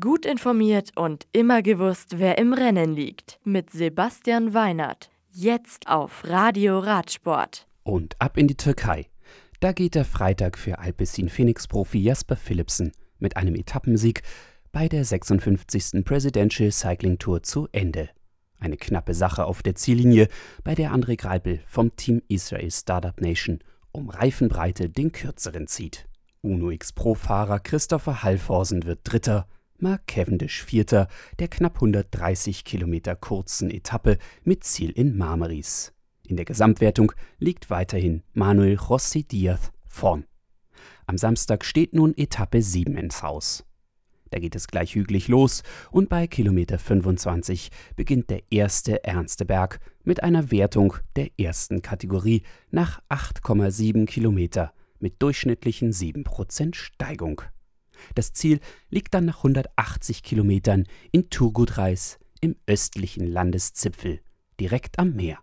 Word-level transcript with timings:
Gut 0.00 0.24
informiert 0.24 0.92
und 0.96 1.26
immer 1.32 1.60
gewusst, 1.60 2.18
wer 2.18 2.38
im 2.38 2.54
Rennen 2.54 2.94
liegt. 2.94 3.38
Mit 3.44 3.68
Sebastian 3.68 4.54
Weinert. 4.54 5.10
Jetzt 5.30 5.88
auf 5.88 6.24
Radio 6.24 6.78
Radsport. 6.78 7.66
Und 7.82 8.18
ab 8.18 8.38
in 8.38 8.48
die 8.48 8.56
Türkei. 8.56 9.10
Da 9.60 9.72
geht 9.72 9.94
der 9.94 10.06
Freitag 10.06 10.56
für 10.56 10.78
Alpecin 10.78 11.28
Phoenix-Profi 11.28 11.98
Jasper 11.98 12.36
Philipsen 12.36 12.92
mit 13.18 13.36
einem 13.36 13.54
Etappensieg 13.54 14.22
bei 14.72 14.88
der 14.88 15.04
56. 15.04 16.02
Presidential 16.02 16.72
Cycling 16.72 17.18
Tour 17.18 17.42
zu 17.42 17.68
Ende. 17.72 18.08
Eine 18.58 18.78
knappe 18.78 19.12
Sache 19.12 19.44
auf 19.44 19.62
der 19.62 19.74
Ziellinie, 19.74 20.28
bei 20.62 20.74
der 20.74 20.94
André 20.94 21.18
Greipel 21.18 21.60
vom 21.66 21.94
Team 21.94 22.22
Israel 22.28 22.70
Startup 22.70 23.20
Nation 23.20 23.58
um 23.92 24.08
Reifenbreite 24.08 24.88
den 24.88 25.12
kürzeren 25.12 25.66
zieht. 25.66 26.08
Uno 26.40 26.70
X 26.70 26.94
Pro-Fahrer 26.94 27.60
Christopher 27.60 28.22
Halvorsen 28.22 28.86
wird 28.86 29.00
Dritter, 29.04 29.46
Mark 29.84 30.06
Cavendish 30.06 30.64
Vierter 30.64 31.08
der 31.38 31.48
knapp 31.48 31.74
130 31.74 32.64
Kilometer 32.64 33.14
kurzen 33.16 33.70
Etappe 33.70 34.16
mit 34.42 34.64
Ziel 34.64 34.88
in 34.88 35.14
Marmaris. 35.18 35.92
In 36.26 36.36
der 36.36 36.46
Gesamtwertung 36.46 37.12
liegt 37.38 37.68
weiterhin 37.68 38.22
Manuel 38.32 38.76
Rossi 38.76 39.24
Diaz 39.24 39.72
vorn. 39.86 40.24
Am 41.06 41.18
Samstag 41.18 41.66
steht 41.66 41.92
nun 41.92 42.16
Etappe 42.16 42.62
7 42.62 42.96
ins 42.96 43.22
Haus. 43.22 43.66
Da 44.30 44.38
geht 44.38 44.56
es 44.56 44.68
gleich 44.68 44.94
hügelig 44.94 45.28
los 45.28 45.62
und 45.90 46.08
bei 46.08 46.28
Kilometer 46.28 46.78
25 46.78 47.68
beginnt 47.94 48.30
der 48.30 48.40
erste 48.50 49.04
ernste 49.04 49.44
Berg 49.44 49.80
mit 50.02 50.22
einer 50.22 50.50
Wertung 50.50 50.94
der 51.14 51.28
ersten 51.38 51.82
Kategorie 51.82 52.42
nach 52.70 53.02
8,7 53.10 54.06
Kilometer 54.06 54.72
mit 54.98 55.20
durchschnittlichen 55.20 55.92
7% 55.92 56.74
Steigung. 56.74 57.42
Das 58.14 58.32
Ziel 58.32 58.60
liegt 58.90 59.14
dann 59.14 59.24
nach 59.24 59.38
180 59.38 60.22
Kilometern 60.22 60.84
in 61.12 61.30
Turgutreis 61.30 62.18
im 62.40 62.56
östlichen 62.66 63.26
Landeszipfel, 63.26 64.20
direkt 64.60 64.98
am 64.98 65.14
Meer. 65.14 65.38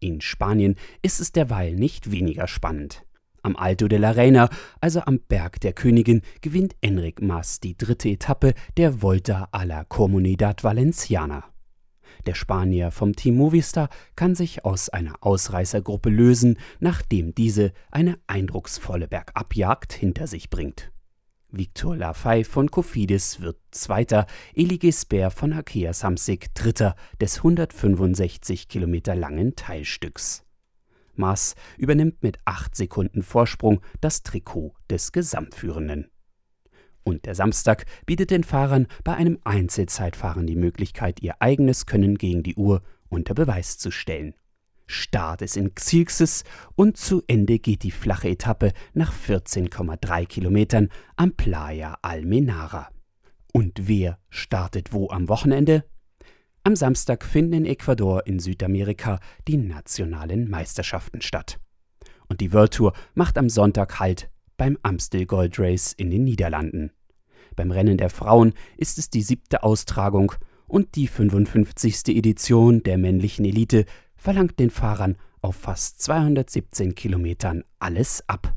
In 0.00 0.20
Spanien 0.20 0.76
ist 1.02 1.20
es 1.20 1.32
derweil 1.32 1.74
nicht 1.74 2.10
weniger 2.10 2.48
spannend. 2.48 3.04
Am 3.44 3.56
Alto 3.56 3.88
de 3.88 3.98
la 3.98 4.12
Reina, 4.12 4.48
also 4.80 5.00
am 5.00 5.18
Berg 5.18 5.60
der 5.60 5.72
Königin, 5.72 6.22
gewinnt 6.40 6.76
Enric 6.80 7.20
Mas 7.22 7.60
die 7.60 7.76
dritte 7.76 8.08
Etappe 8.08 8.54
der 8.76 9.02
Volta 9.02 9.48
a 9.50 9.64
la 9.64 9.84
Comunidad 9.84 10.62
Valenciana. 10.62 11.52
Der 12.26 12.34
Spanier 12.34 12.92
vom 12.92 13.16
Team 13.16 13.36
Movistar 13.36 13.88
kann 14.14 14.34
sich 14.34 14.64
aus 14.64 14.88
einer 14.88 15.14
Ausreißergruppe 15.20 16.08
lösen, 16.08 16.56
nachdem 16.78 17.34
diese 17.34 17.72
eine 17.90 18.18
eindrucksvolle 18.28 19.08
Bergabjagd 19.08 19.92
hinter 19.92 20.26
sich 20.28 20.48
bringt. 20.48 20.92
Victor 21.54 21.94
Lafay 21.94 22.44
von 22.44 22.70
Cofidis 22.70 23.42
wird 23.42 23.58
Zweiter, 23.72 24.26
Eli 24.54 24.78
Gesper 24.78 25.30
von 25.30 25.52
Akea 25.52 25.92
Samsic 25.92 26.54
Dritter 26.54 26.96
des 27.20 27.38
165 27.38 28.68
Kilometer 28.68 29.14
langen 29.14 29.54
Teilstücks. 29.54 30.44
Maas 31.14 31.54
übernimmt 31.76 32.22
mit 32.22 32.38
acht 32.46 32.74
Sekunden 32.74 33.22
Vorsprung 33.22 33.82
das 34.00 34.22
Trikot 34.22 34.72
des 34.88 35.12
Gesamtführenden. 35.12 36.10
Und 37.04 37.26
der 37.26 37.34
Samstag 37.34 37.84
bietet 38.06 38.30
den 38.30 38.44
Fahrern 38.44 38.86
bei 39.04 39.14
einem 39.14 39.38
Einzelzeitfahren 39.44 40.46
die 40.46 40.56
Möglichkeit, 40.56 41.20
ihr 41.20 41.34
eigenes 41.40 41.84
Können 41.84 42.16
gegen 42.16 42.42
die 42.42 42.54
Uhr 42.54 42.82
unter 43.10 43.34
Beweis 43.34 43.76
zu 43.76 43.90
stellen. 43.90 44.34
Start 44.92 45.42
ist 45.42 45.56
in 45.56 45.74
Xilxes 45.74 46.44
und 46.74 46.96
zu 46.96 47.22
Ende 47.26 47.58
geht 47.58 47.82
die 47.82 47.90
flache 47.90 48.28
Etappe 48.28 48.72
nach 48.92 49.12
14,3 49.12 50.26
Kilometern 50.26 50.88
am 51.16 51.32
Playa 51.32 51.96
Almenara. 52.02 52.88
Und 53.52 53.88
wer 53.88 54.18
startet 54.28 54.92
wo 54.92 55.08
am 55.10 55.28
Wochenende? 55.28 55.84
Am 56.64 56.76
Samstag 56.76 57.24
finden 57.24 57.54
in 57.54 57.66
Ecuador 57.66 58.26
in 58.26 58.38
Südamerika 58.38 59.18
die 59.48 59.56
nationalen 59.56 60.48
Meisterschaften 60.48 61.22
statt. 61.22 61.58
Und 62.28 62.40
die 62.40 62.52
World 62.52 62.74
Tour 62.74 62.92
macht 63.14 63.36
am 63.36 63.48
Sonntag 63.48 63.98
Halt 63.98 64.30
beim 64.56 64.78
Amstel 64.82 65.26
Gold 65.26 65.58
Race 65.58 65.92
in 65.92 66.10
den 66.10 66.24
Niederlanden. 66.24 66.92
Beim 67.56 67.70
Rennen 67.70 67.98
der 67.98 68.10
Frauen 68.10 68.52
ist 68.76 68.98
es 68.98 69.10
die 69.10 69.22
siebte 69.22 69.62
Austragung 69.62 70.32
und 70.72 70.94
die 70.94 71.06
55. 71.06 72.16
Edition 72.16 72.82
der 72.82 72.96
männlichen 72.96 73.44
Elite 73.44 73.84
verlangt 74.22 74.58
den 74.60 74.70
Fahrern 74.70 75.18
auf 75.40 75.56
fast 75.56 76.00
217 76.00 76.94
Kilometern 76.94 77.64
alles 77.80 78.22
ab. 78.28 78.54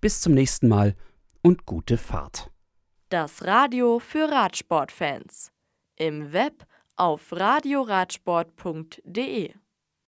Bis 0.00 0.20
zum 0.20 0.34
nächsten 0.34 0.68
Mal 0.68 0.94
und 1.42 1.64
gute 1.64 1.96
Fahrt. 1.96 2.50
Das 3.08 3.44
Radio 3.44 3.98
für 3.98 4.30
Radsportfans. 4.30 5.50
Im 5.96 6.34
Web 6.34 6.66
auf 6.96 7.32
radioradsport.de 7.32 9.54